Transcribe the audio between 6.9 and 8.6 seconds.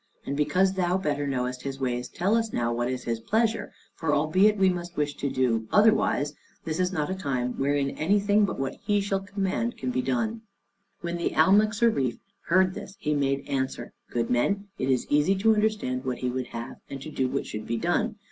not a time wherein anything but